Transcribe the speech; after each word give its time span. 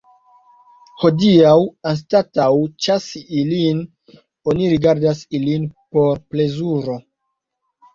Hodiaŭ, 1.03 1.51
anstataŭ 1.91 2.49
ĉasi 2.87 3.23
ilin, 3.43 3.87
oni 4.51 4.75
rigardas 4.75 5.25
ilin 5.43 5.73
por 5.79 6.29
plezuro. 6.35 7.03